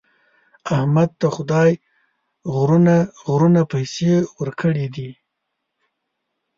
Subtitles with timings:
[0.75, 1.71] احمد ته خدای
[2.53, 5.09] غرونه غرونه پیسې ورکړي دي.